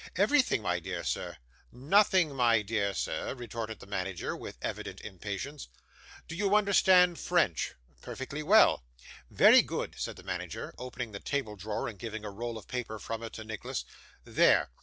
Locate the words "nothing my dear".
1.71-2.91